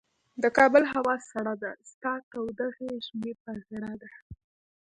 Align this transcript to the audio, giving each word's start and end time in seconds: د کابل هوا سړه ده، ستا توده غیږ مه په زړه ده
د 0.43 0.45
کابل 0.57 0.83
هوا 0.93 1.15
سړه 1.31 1.53
ده، 1.61 1.71
ستا 1.91 2.13
توده 2.31 2.67
غیږ 2.77 3.05
مه 3.19 3.31
په 3.43 3.51
زړه 3.67 3.91
ده 4.01 4.11